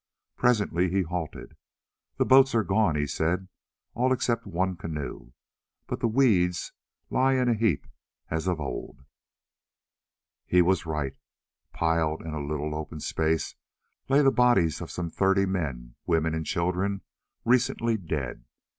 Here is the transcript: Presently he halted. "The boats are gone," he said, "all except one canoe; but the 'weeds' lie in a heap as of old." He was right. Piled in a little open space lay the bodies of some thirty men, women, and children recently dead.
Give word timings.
Presently 0.35 0.89
he 0.89 1.03
halted. 1.03 1.55
"The 2.17 2.25
boats 2.25 2.55
are 2.55 2.63
gone," 2.63 2.95
he 2.95 3.05
said, 3.05 3.47
"all 3.93 4.11
except 4.11 4.47
one 4.47 4.75
canoe; 4.75 5.33
but 5.85 5.99
the 5.99 6.07
'weeds' 6.07 6.71
lie 7.11 7.33
in 7.35 7.47
a 7.47 7.53
heap 7.53 7.85
as 8.27 8.47
of 8.47 8.59
old." 8.59 9.03
He 10.47 10.59
was 10.63 10.87
right. 10.87 11.15
Piled 11.71 12.23
in 12.23 12.33
a 12.33 12.43
little 12.43 12.73
open 12.73 12.99
space 12.99 13.53
lay 14.09 14.23
the 14.23 14.31
bodies 14.31 14.81
of 14.81 14.89
some 14.89 15.11
thirty 15.11 15.45
men, 15.45 15.93
women, 16.07 16.33
and 16.33 16.47
children 16.47 17.01
recently 17.45 17.95
dead. 17.95 18.45